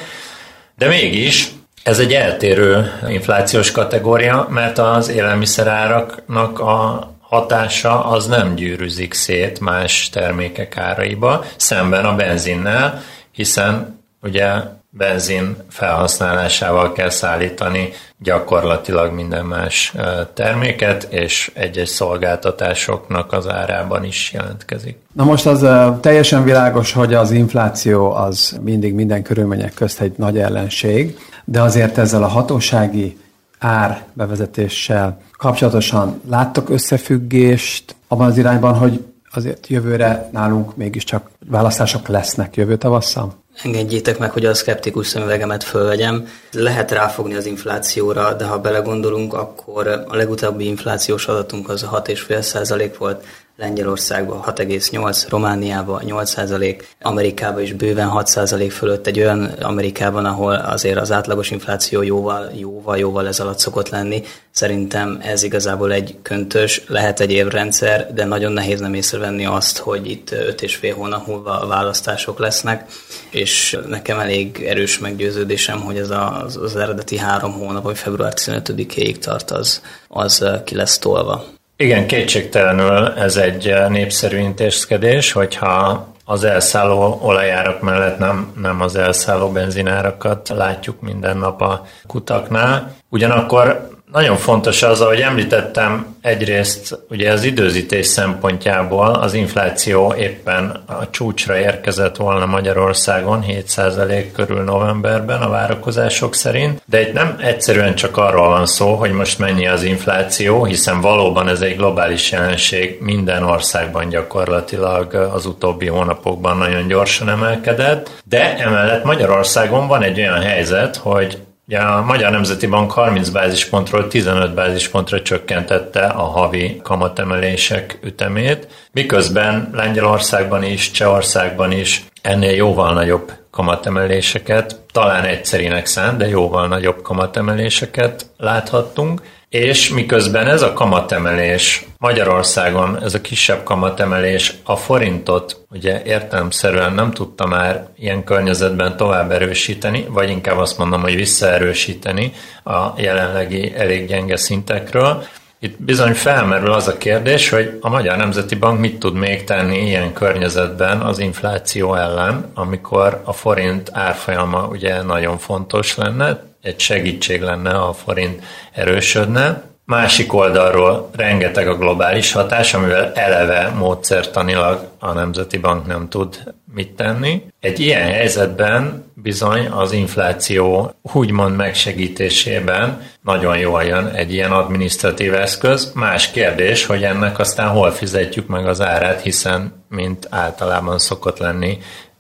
de 0.77 0.87
mégis 0.87 1.47
ez 1.83 1.99
egy 1.99 2.13
eltérő 2.13 2.91
inflációs 3.07 3.71
kategória, 3.71 4.47
mert 4.49 4.77
az 4.77 5.09
élelmiszeráraknak 5.09 6.59
a 6.59 7.11
hatása 7.21 8.05
az 8.05 8.27
nem 8.27 8.55
gyűrűzik 8.55 9.13
szét 9.13 9.59
más 9.59 10.09
termékek 10.09 10.77
áraiba, 10.77 11.45
szemben 11.55 12.05
a 12.05 12.15
benzinnel, 12.15 13.01
hiszen 13.31 13.99
ugye 14.21 14.51
benzin 14.89 15.55
felhasználásával 15.69 16.91
kell 16.91 17.09
szállítani 17.09 17.89
gyakorlatilag 18.17 19.13
minden 19.13 19.45
más 19.45 19.93
terméket, 20.33 21.03
és 21.09 21.51
egy-egy 21.53 21.87
szolgáltatásoknak 21.87 23.31
az 23.31 23.47
árában 23.47 24.03
is 24.03 24.31
jelentkezik. 24.33 24.97
Na 25.13 25.23
most 25.23 25.45
az 25.45 25.65
teljesen 26.01 26.43
világos, 26.43 26.93
hogy 26.93 27.13
az 27.13 27.31
infláció 27.31 28.11
az 28.11 28.59
mindig 28.61 28.93
minden 28.93 29.23
körülmények 29.23 29.73
közt 29.73 30.01
egy 30.01 30.13
nagy 30.17 30.37
ellenség, 30.37 31.17
de 31.45 31.61
azért 31.61 31.97
ezzel 31.97 32.23
a 32.23 32.27
hatósági 32.27 33.17
ár 33.59 34.05
bevezetéssel 34.13 35.21
kapcsolatosan 35.37 36.21
láttok 36.29 36.69
összefüggést 36.69 37.95
abban 38.07 38.27
az 38.27 38.37
irányban, 38.37 38.73
hogy 38.73 39.05
azért 39.33 39.67
jövőre 39.67 40.29
nálunk 40.31 40.75
mégiscsak 40.75 41.29
választások 41.49 42.07
lesznek 42.07 42.55
jövő 42.55 42.77
tavasszal? 42.77 43.33
Engedjétek 43.63 44.17
meg, 44.17 44.31
hogy 44.31 44.45
a 44.45 44.53
szkeptikus 44.53 45.07
szemüvegemet 45.07 45.63
fölvegyem. 45.63 46.27
Lehet 46.51 46.91
ráfogni 46.91 47.35
az 47.35 47.45
inflációra, 47.45 48.33
de 48.33 48.45
ha 48.45 48.59
belegondolunk, 48.59 49.33
akkor 49.33 49.87
a 49.87 50.15
legutóbbi 50.15 50.65
inflációs 50.65 51.27
adatunk 51.27 51.69
az 51.69 51.85
6,5% 51.91 52.93
volt, 52.97 53.25
Lengyelországban 53.59 54.43
6,8, 54.45 55.25
Romániában 55.29 56.01
8%, 56.05 56.83
Amerikában 57.01 57.61
is 57.61 57.73
bőven 57.73 58.11
6% 58.13 58.67
fölött, 58.71 59.07
egy 59.07 59.19
olyan 59.19 59.43
Amerikában, 59.43 60.25
ahol 60.25 60.53
azért 60.53 60.97
az 60.97 61.11
átlagos 61.11 61.51
infláció 61.51 62.01
jóval, 62.01 62.51
jóval, 62.55 62.97
jóval 62.97 63.27
ez 63.27 63.39
alatt 63.39 63.59
szokott 63.59 63.89
lenni. 63.89 64.23
Szerintem 64.51 65.19
ez 65.21 65.43
igazából 65.43 65.91
egy 65.91 66.15
köntös, 66.21 66.83
lehet 66.87 67.19
egy 67.19 67.31
évrendszer, 67.31 68.13
de 68.13 68.25
nagyon 68.25 68.51
nehéz 68.51 68.79
nem 68.79 68.93
észrevenni 68.93 69.45
azt, 69.45 69.77
hogy 69.77 70.09
itt 70.09 70.31
5 70.31 70.61
és 70.61 70.75
fél 70.75 70.95
hónap 70.95 71.27
múlva 71.27 71.67
választások 71.67 72.39
lesznek, 72.39 72.91
és 73.29 73.77
nekem 73.87 74.19
elég 74.19 74.63
erős 74.67 74.99
meggyőződésem, 74.99 75.81
hogy 75.81 75.97
ez 75.97 76.09
az, 76.09 76.57
az 76.57 76.75
eredeti 76.75 77.17
három 77.17 77.51
hónap, 77.51 77.83
vagy 77.83 77.97
február 77.97 78.33
15-ig 78.35 79.17
tart, 79.17 79.51
az, 79.51 79.81
az 80.07 80.45
ki 80.63 80.75
lesz 80.75 80.97
tolva. 80.97 81.57
Igen, 81.81 82.07
kétségtelenül 82.07 83.07
ez 83.07 83.37
egy 83.37 83.73
népszerű 83.89 84.37
intézkedés, 84.37 85.31
hogyha 85.31 86.07
az 86.25 86.43
elszálló 86.43 87.19
olajárak 87.21 87.81
mellett 87.81 88.17
nem, 88.17 88.53
nem 88.61 88.81
az 88.81 88.95
elszálló 88.95 89.51
benzinárakat 89.51 90.49
látjuk 90.49 91.01
minden 91.01 91.37
nap 91.37 91.61
a 91.61 91.85
kutaknál. 92.07 92.95
Ugyanakkor 93.09 93.89
nagyon 94.11 94.37
fontos 94.37 94.83
az, 94.83 95.01
ahogy 95.01 95.19
említettem, 95.19 96.15
egyrészt 96.21 96.99
ugye 97.09 97.31
az 97.31 97.43
időzítés 97.43 98.05
szempontjából 98.05 99.07
az 99.07 99.33
infláció 99.33 100.13
éppen 100.13 100.83
a 100.85 101.09
csúcsra 101.09 101.57
érkezett 101.57 102.15
volna 102.15 102.45
Magyarországon 102.45 103.43
7% 103.47 104.23
körül 104.35 104.63
novemberben 104.63 105.41
a 105.41 105.49
várakozások 105.49 106.35
szerint, 106.35 106.81
de 106.85 107.01
itt 107.01 107.13
nem 107.13 107.35
egyszerűen 107.41 107.95
csak 107.95 108.17
arról 108.17 108.47
van 108.47 108.65
szó, 108.65 108.95
hogy 108.95 109.11
most 109.11 109.39
mennyi 109.39 109.67
az 109.67 109.83
infláció, 109.83 110.65
hiszen 110.65 111.01
valóban 111.01 111.47
ez 111.47 111.61
egy 111.61 111.75
globális 111.75 112.31
jelenség, 112.31 112.97
minden 113.01 113.43
országban 113.43 114.09
gyakorlatilag 114.09 115.13
az 115.13 115.45
utóbbi 115.45 115.87
hónapokban 115.87 116.57
nagyon 116.57 116.87
gyorsan 116.87 117.29
emelkedett, 117.29 118.09
de 118.23 118.57
emellett 118.57 119.03
Magyarországon 119.03 119.87
van 119.87 120.03
egy 120.03 120.19
olyan 120.19 120.41
helyzet, 120.41 120.95
hogy 120.95 121.37
Ugye 121.69 121.79
a 121.79 122.01
Magyar 122.01 122.31
Nemzeti 122.31 122.67
Bank 122.67 122.91
30 122.91 123.29
bázispontról 123.29 124.07
15 124.07 124.53
bázispontra 124.53 125.21
csökkentette 125.21 126.05
a 126.05 126.23
havi 126.23 126.79
kamatemelések 126.83 127.99
ütemét, 128.03 128.67
miközben 128.91 129.69
Lengyelországban 129.73 130.63
is, 130.63 130.91
Csehországban 130.91 131.71
is 131.71 132.05
ennél 132.21 132.55
jóval 132.55 132.93
nagyobb 132.93 133.31
kamatemeléseket, 133.51 134.79
talán 134.91 135.23
egyszerinek 135.23 135.85
szánt, 135.85 136.17
de 136.17 136.27
jóval 136.27 136.67
nagyobb 136.67 137.01
kamatemeléseket 137.01 138.25
láthattunk, 138.37 139.21
és 139.49 139.89
miközben 139.89 140.47
ez 140.47 140.61
a 140.61 140.73
kamatemelés 140.73 141.85
Magyarországon, 141.97 143.03
ez 143.03 143.13
a 143.13 143.21
kisebb 143.21 143.63
kamatemelés 143.63 144.53
a 144.63 144.75
forintot 144.75 145.65
ugye 145.71 146.01
értelemszerűen 146.05 146.93
nem 146.93 147.11
tudta 147.11 147.47
már 147.47 147.87
ilyen 147.97 148.23
környezetben 148.23 148.97
tovább 148.97 149.31
erősíteni, 149.31 150.05
vagy 150.09 150.29
inkább 150.29 150.57
azt 150.57 150.77
mondom, 150.77 151.01
hogy 151.01 151.15
visszaerősíteni 151.15 152.31
a 152.63 153.01
jelenlegi 153.01 153.73
elég 153.75 154.07
gyenge 154.07 154.35
szintekről, 154.35 155.23
itt 155.61 155.81
bizony 155.81 156.13
felmerül 156.13 156.71
az 156.71 156.87
a 156.87 156.97
kérdés, 156.97 157.49
hogy 157.49 157.77
a 157.81 157.89
Magyar 157.89 158.17
Nemzeti 158.17 158.55
Bank 158.55 158.79
mit 158.79 158.99
tud 158.99 159.13
még 159.13 159.43
tenni 159.43 159.87
ilyen 159.87 160.13
környezetben 160.13 161.01
az 161.01 161.19
infláció 161.19 161.95
ellen, 161.95 162.51
amikor 162.53 163.21
a 163.23 163.33
forint 163.33 163.89
árfolyama 163.93 164.67
ugye 164.67 165.01
nagyon 165.01 165.37
fontos 165.37 165.95
lenne, 165.95 166.48
egy 166.61 166.79
segítség 166.79 167.41
lenne, 167.41 167.71
ha 167.71 167.87
a 167.87 167.93
forint 167.93 168.43
erősödne. 168.71 169.63
Másik 169.85 170.33
oldalról 170.33 171.09
rengeteg 171.15 171.67
a 171.67 171.77
globális 171.77 172.31
hatás, 172.31 172.73
amivel 172.73 173.11
eleve 173.13 173.69
módszertanilag 173.69 174.87
a 174.99 175.13
Nemzeti 175.13 175.57
Bank 175.57 175.85
nem 175.85 176.09
tud 176.09 176.53
mit 176.73 176.91
tenni. 176.91 177.43
Egy 177.59 177.79
ilyen 177.79 178.11
helyzetben 178.11 179.11
bizony 179.13 179.65
az 179.67 179.91
infláció 179.91 180.93
úgymond 181.13 181.55
megsegítésében 181.55 183.01
nagyon 183.21 183.57
jól 183.57 183.83
jön 183.83 184.05
egy 184.05 184.33
ilyen 184.33 184.51
adminisztratív 184.51 185.33
eszköz. 185.33 185.91
Más 185.95 186.31
kérdés, 186.31 186.85
hogy 186.85 187.03
ennek 187.03 187.39
aztán 187.39 187.69
hol 187.69 187.91
fizetjük 187.91 188.47
meg 188.47 188.67
az 188.67 188.81
árát, 188.81 189.21
hiszen 189.21 189.83
mint 189.89 190.27
általában 190.29 190.99
szokott 190.99 191.37
lenni, 191.37 191.77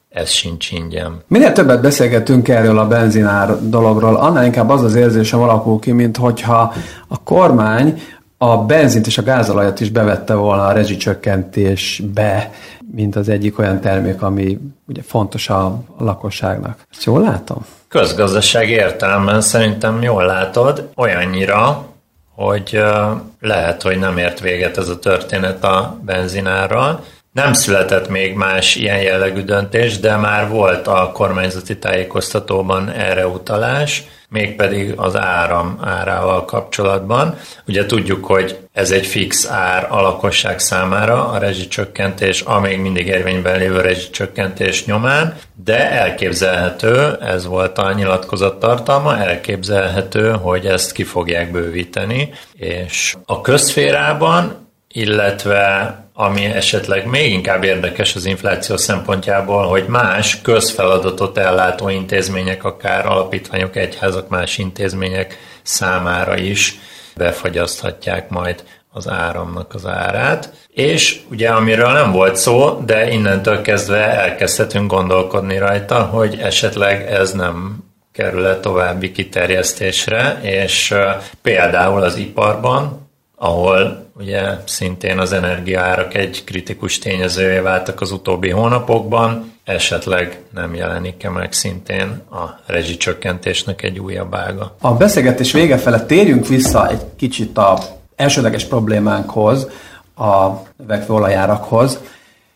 ez 0.09 0.29
sincs 0.29 0.71
ingyen. 0.71 1.21
Minél 1.27 1.51
többet 1.51 1.81
beszélgetünk 1.81 2.47
erről 2.47 2.79
a 2.79 2.87
benzinár 2.87 3.69
dologról, 3.69 4.15
annál 4.15 4.45
inkább 4.45 4.69
az 4.69 4.83
az 4.83 4.95
érzésem 4.95 5.39
alakul 5.39 5.79
ki, 5.79 5.91
mint 5.91 6.17
hogyha 6.17 6.73
a 7.07 7.23
kormány 7.23 8.01
a 8.41 8.57
benzint 8.57 9.07
és 9.07 9.17
a 9.17 9.23
gázolajat 9.23 9.79
is 9.79 9.89
bevette 9.89 10.33
volna 10.33 10.65
a 10.65 10.71
rezsicsökkentésbe, 10.71 12.51
mint 12.91 13.15
az 13.15 13.29
egyik 13.29 13.59
olyan 13.59 13.79
termék, 13.79 14.21
ami 14.21 14.57
ugye 14.87 15.01
fontos 15.01 15.49
a, 15.49 15.65
a 15.97 16.03
lakosságnak. 16.03 16.79
Ezt 16.91 17.03
jól 17.03 17.21
látom? 17.21 17.65
Közgazdasági 17.87 18.71
értelemben 18.71 19.41
szerintem 19.41 20.01
jól 20.01 20.25
látod, 20.25 20.89
olyannyira, 20.95 21.85
hogy 22.35 22.81
lehet, 23.39 23.81
hogy 23.81 23.99
nem 23.99 24.17
ért 24.17 24.39
véget 24.39 24.77
ez 24.77 24.89
a 24.89 24.99
történet 24.99 25.63
a 25.63 25.99
benzinárral. 26.01 27.03
Nem 27.31 27.53
született 27.53 28.09
még 28.09 28.33
más 28.33 28.75
ilyen 28.75 29.01
jellegű 29.01 29.41
döntés, 29.41 29.99
de 29.99 30.15
már 30.15 30.49
volt 30.49 30.87
a 30.87 31.11
kormányzati 31.13 31.77
tájékoztatóban 31.77 32.89
erre 32.89 33.27
utalás, 33.27 34.03
mégpedig 34.29 34.93
az 34.95 35.17
áram 35.17 35.79
árával 35.83 36.45
kapcsolatban. 36.45 37.37
Ugye 37.67 37.85
tudjuk, 37.85 38.25
hogy 38.25 38.57
ez 38.73 38.91
egy 38.91 39.05
fix 39.05 39.47
ár 39.49 39.87
a 39.89 40.01
lakosság 40.01 40.59
számára, 40.59 41.27
a 41.27 41.37
rezsicsökkentés, 41.37 42.41
a 42.41 42.59
még 42.59 42.79
mindig 42.79 43.07
érvényben 43.07 43.57
lévő 43.59 43.81
rezsicsökkentés 43.81 44.85
nyomán, 44.85 45.37
de 45.63 45.91
elképzelhető, 45.91 47.17
ez 47.21 47.45
volt 47.45 47.77
a 47.77 47.93
nyilatkozat 47.93 48.59
tartalma, 48.59 49.17
elképzelhető, 49.17 50.31
hogy 50.31 50.65
ezt 50.65 50.91
ki 50.91 51.03
fogják 51.03 51.51
bővíteni, 51.51 52.33
és 52.53 53.15
a 53.25 53.41
közférában, 53.41 54.67
illetve 54.87 55.95
ami 56.21 56.45
esetleg 56.45 57.05
még 57.05 57.31
inkább 57.31 57.63
érdekes 57.63 58.15
az 58.15 58.25
infláció 58.25 58.77
szempontjából, 58.77 59.67
hogy 59.67 59.85
más 59.87 60.41
közfeladatot 60.41 61.37
ellátó 61.37 61.89
intézmények, 61.89 62.63
akár 62.63 63.05
alapítványok, 63.05 63.75
egyházak, 63.75 64.29
más 64.29 64.57
intézmények 64.57 65.37
számára 65.63 66.37
is 66.37 66.79
befagyaszthatják 67.15 68.29
majd 68.29 68.63
az 68.91 69.09
áramnak 69.09 69.73
az 69.73 69.85
árát. 69.85 70.53
És 70.73 71.19
ugye 71.29 71.49
amiről 71.49 71.91
nem 71.91 72.11
volt 72.11 72.35
szó, 72.35 72.81
de 72.85 73.11
innentől 73.11 73.61
kezdve 73.61 74.05
elkezdhetünk 74.05 74.91
gondolkodni 74.91 75.57
rajta, 75.57 76.01
hogy 76.01 76.37
esetleg 76.41 77.11
ez 77.11 77.31
nem 77.31 77.83
kerül 78.11 78.59
további 78.59 79.11
kiterjesztésre, 79.11 80.39
és 80.41 80.93
például 81.41 82.01
az 82.01 82.15
iparban, 82.15 83.08
ahol 83.41 84.05
ugye 84.17 84.41
szintén 84.65 85.19
az 85.19 85.31
energiaárak 85.33 86.13
egy 86.13 86.43
kritikus 86.43 86.99
tényezővé 86.99 87.59
váltak 87.59 88.01
az 88.01 88.11
utóbbi 88.11 88.49
hónapokban, 88.49 89.51
esetleg 89.63 90.41
nem 90.53 90.75
jelenik-e 90.75 91.29
meg 91.29 91.53
szintén 91.53 92.21
a 92.31 92.59
rezsicsökkentésnek 92.65 93.83
egy 93.83 93.99
újabb 93.99 94.35
ága. 94.35 94.75
A 94.81 94.93
beszélgetés 94.93 95.51
vége 95.51 95.77
felett 95.77 96.07
térjünk 96.07 96.47
vissza 96.47 96.89
egy 96.89 97.01
kicsit 97.15 97.57
a 97.57 97.77
elsődleges 98.15 98.65
problémánkhoz, 98.65 99.67
a 100.15 100.47
növekvő 100.77 101.13
olajárakhoz. 101.13 101.99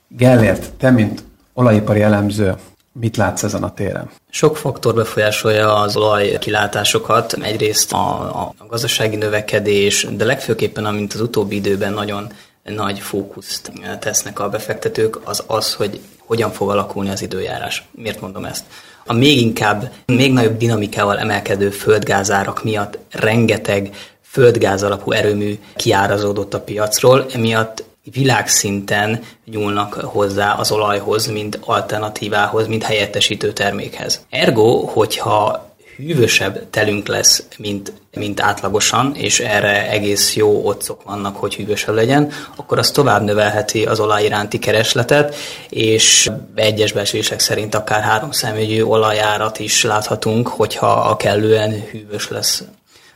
Gellért, 0.07 0.71
te, 0.73 0.89
mint 0.91 1.23
olajipari 1.53 2.01
elemző, 2.01 2.55
Mit 2.99 3.17
látsz 3.17 3.43
ezen 3.43 3.63
a 3.63 3.73
téren? 3.73 4.09
Sok 4.29 4.57
faktor 4.57 4.93
befolyásolja 4.93 5.75
az 5.75 5.95
olaj 5.95 6.37
kilátásokat. 6.39 7.33
Egyrészt 7.33 7.93
a, 7.93 8.19
a 8.41 8.53
gazdasági 8.67 9.15
növekedés, 9.15 10.07
de 10.11 10.25
legfőképpen, 10.25 10.85
amint 10.85 11.13
az 11.13 11.21
utóbbi 11.21 11.55
időben 11.55 11.93
nagyon 11.93 12.31
nagy 12.63 12.99
fókuszt 12.99 13.71
tesznek 13.99 14.39
a 14.39 14.49
befektetők, 14.49 15.19
az 15.23 15.43
az, 15.47 15.73
hogy 15.73 15.99
hogyan 16.25 16.51
fog 16.51 16.69
alakulni 16.69 17.09
az 17.09 17.21
időjárás. 17.21 17.87
Miért 17.91 18.21
mondom 18.21 18.45
ezt? 18.45 18.65
A 19.05 19.13
még 19.13 19.41
inkább, 19.41 19.91
még 20.05 20.33
nagyobb 20.33 20.57
dinamikával 20.57 21.19
emelkedő 21.19 21.69
földgázárak 21.69 22.63
miatt 22.63 22.97
rengeteg 23.11 23.95
földgáz 24.21 24.83
alapú 24.83 25.11
erőmű 25.11 25.59
kiárazódott 25.75 26.53
a 26.53 26.61
piacról, 26.61 27.25
emiatt 27.33 27.83
világszinten 28.11 29.23
nyúlnak 29.45 29.93
hozzá 29.93 30.53
az 30.53 30.71
olajhoz, 30.71 31.27
mint 31.27 31.59
alternatívához, 31.61 32.67
mint 32.67 32.83
helyettesítő 32.83 33.51
termékhez. 33.51 34.25
Ergo, 34.29 34.85
hogyha 34.85 35.71
hűvösebb 35.97 36.69
telünk 36.69 37.07
lesz, 37.07 37.43
mint, 37.57 37.93
mint 38.13 38.39
átlagosan, 38.39 39.15
és 39.15 39.39
erre 39.39 39.89
egész 39.89 40.35
jó 40.35 40.65
otcok 40.65 41.03
vannak, 41.03 41.35
hogy 41.37 41.55
hűvösebb 41.55 41.95
legyen, 41.95 42.31
akkor 42.55 42.77
az 42.77 42.91
tovább 42.91 43.23
növelheti 43.23 43.85
az 43.85 43.99
olaj 43.99 44.23
iránti 44.23 44.59
keresletet, 44.59 45.35
és 45.69 46.31
egyes 46.55 46.91
becslések 46.91 47.39
szerint 47.39 47.75
akár 47.75 48.01
három 48.01 48.31
személyű 48.31 48.81
olajárat 48.81 49.59
is 49.59 49.83
láthatunk, 49.83 50.47
hogyha 50.47 50.91
a 50.91 51.17
kellően 51.17 51.71
hűvös 51.91 52.29
lesz 52.29 52.63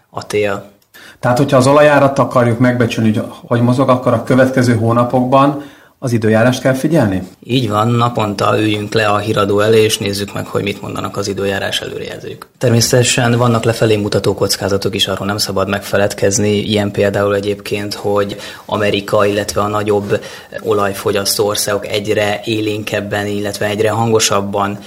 a 0.10 0.25
tél. 0.25 0.75
Tehát, 1.19 1.38
hogyha 1.38 1.57
az 1.57 1.67
olajárat 1.67 2.19
akarjuk 2.19 2.59
megbecsülni, 2.59 3.13
hogy 3.13 3.25
hogy 3.47 3.62
mozog, 3.62 3.89
akkor 3.89 4.13
a 4.13 4.24
következő 4.24 4.75
hónapokban 4.75 5.63
az 6.00 6.12
időjárást 6.12 6.62
kell 6.62 6.74
figyelni? 6.74 7.27
Így 7.43 7.69
van, 7.69 7.88
naponta 7.88 8.59
üljünk 8.59 8.93
le 8.93 9.07
a 9.07 9.17
híradó 9.17 9.59
elé, 9.59 9.83
és 9.83 9.97
nézzük 9.97 10.33
meg, 10.33 10.45
hogy 10.45 10.63
mit 10.63 10.81
mondanak 10.81 11.17
az 11.17 11.27
időjárás 11.27 11.81
előrejelzők. 11.81 12.48
Természetesen 12.57 13.37
vannak 13.37 13.63
lefelé 13.63 13.96
mutató 13.96 14.33
kockázatok 14.33 14.96
is, 14.96 15.07
arról 15.07 15.27
nem 15.27 15.37
szabad 15.37 15.70
megfeledkezni. 15.70 16.57
Ilyen 16.57 16.92
például 16.92 17.35
egyébként, 17.35 17.94
hogy 17.94 18.35
Amerika, 18.65 19.25
illetve 19.25 19.61
a 19.61 19.68
nagyobb 19.68 20.22
olajfogyasztó 20.61 21.46
országok 21.46 21.87
egyre 21.87 22.42
élénkebben, 22.44 23.27
illetve 23.27 23.65
egyre 23.65 23.89
hangosabban 23.89 24.79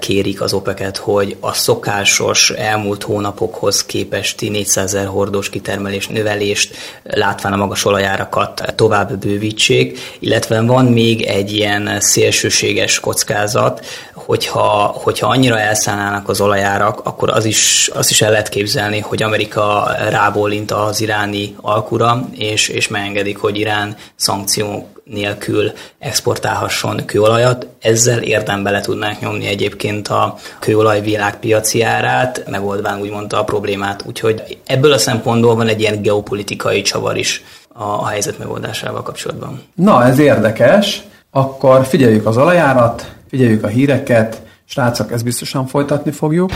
kérik 0.00 0.40
az 0.40 0.52
OPEC-et, 0.52 0.96
hogy 0.96 1.36
a 1.40 1.52
szokásos 1.52 2.50
elmúlt 2.50 3.02
hónapokhoz 3.02 3.84
képesti 3.84 4.48
400 4.48 4.94
ezer 4.94 5.06
hordós 5.06 5.50
kitermelés 5.50 6.06
növelést 6.06 6.76
látván 7.02 7.52
a 7.52 7.56
magas 7.56 7.84
olajárakat 7.84 8.72
tovább 8.76 9.16
bővítsék, 9.16 9.98
illetve 10.18 10.60
van 10.60 10.84
még 10.84 11.22
egy 11.22 11.52
ilyen 11.52 12.00
szélsőséges 12.00 13.00
kockázat, 13.00 13.86
hogyha, 14.28 14.94
hogyha 15.02 15.28
annyira 15.28 15.58
elszállnának 15.58 16.28
az 16.28 16.40
olajárak, 16.40 17.00
akkor 17.04 17.30
az 17.30 17.44
is, 17.44 17.90
azt 17.94 18.10
is 18.10 18.22
el 18.22 18.30
lehet 18.30 18.48
képzelni, 18.48 19.00
hogy 19.00 19.22
Amerika 19.22 19.90
rábólint 20.10 20.70
az 20.70 21.00
iráni 21.00 21.54
alkura, 21.60 22.28
és, 22.32 22.68
és 22.68 22.88
megengedik, 22.88 23.38
hogy 23.38 23.58
Irán 23.58 23.96
szankciók 24.16 25.02
nélkül 25.04 25.72
exportálhasson 25.98 27.04
kőolajat. 27.06 27.66
Ezzel 27.80 28.22
érdembe 28.22 28.70
le 28.70 28.80
tudnánk 28.80 29.20
nyomni 29.20 29.46
egyébként 29.46 30.08
a 30.08 30.34
kőolaj 30.58 31.00
világpiaci 31.00 31.82
árát, 31.82 32.44
megoldván 32.50 33.00
úgymond 33.00 33.32
a 33.32 33.44
problémát. 33.44 34.02
Úgyhogy 34.06 34.58
ebből 34.66 34.92
a 34.92 34.98
szempontból 34.98 35.54
van 35.54 35.68
egy 35.68 35.80
ilyen 35.80 36.02
geopolitikai 36.02 36.82
csavar 36.82 37.16
is 37.16 37.44
a 37.72 38.06
helyzet 38.06 38.38
megoldásával 38.38 39.02
kapcsolatban. 39.02 39.62
Na, 39.74 40.04
ez 40.04 40.18
érdekes. 40.18 41.02
Akkor 41.30 41.84
figyeljük 41.86 42.26
az 42.26 42.36
olajárat, 42.36 43.16
figyeljük 43.28 43.64
a 43.64 43.68
híreket, 43.68 44.42
srácok, 44.64 45.12
ezt 45.12 45.24
biztosan 45.24 45.66
folytatni 45.66 46.10
fogjuk. 46.10 46.50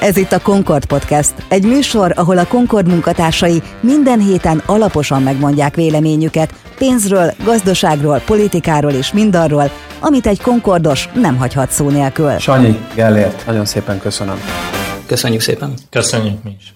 Ez 0.00 0.16
itt 0.16 0.32
a 0.32 0.40
Concord 0.40 0.84
Podcast, 0.84 1.34
egy 1.48 1.64
műsor, 1.64 2.12
ahol 2.14 2.38
a 2.38 2.46
Concord 2.46 2.88
munkatársai 2.88 3.62
minden 3.80 4.20
héten 4.20 4.62
alaposan 4.66 5.22
megmondják 5.22 5.74
véleményüket 5.74 6.54
pénzről, 6.78 7.32
gazdaságról, 7.44 8.22
politikáról 8.26 8.92
és 8.92 9.12
mindarról, 9.12 9.70
amit 10.00 10.26
egy 10.26 10.40
Concordos 10.40 11.08
nem 11.14 11.36
hagyhat 11.36 11.70
szó 11.70 11.88
nélkül. 11.88 12.38
Sanyi, 12.38 12.78
Gellért, 12.94 13.46
nagyon 13.46 13.64
szépen 13.64 13.98
köszönöm. 13.98 14.40
Köszönjük 15.06 15.40
szépen. 15.40 15.72
Köszönjük 15.90 16.42
mi 16.42 16.56
is. 16.58 16.74